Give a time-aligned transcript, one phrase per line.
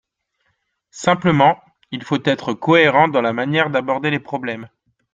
[0.89, 1.59] Simplement,
[1.91, 4.67] il faut être cohérent dans la manière d’aborder les problèmes.